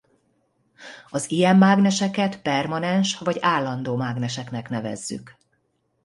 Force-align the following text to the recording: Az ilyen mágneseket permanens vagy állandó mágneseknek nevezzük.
Az 1.09 1.31
ilyen 1.31 1.57
mágneseket 1.57 2.41
permanens 2.41 3.17
vagy 3.17 3.37
állandó 3.39 3.95
mágneseknek 3.95 4.69
nevezzük. 4.69 5.35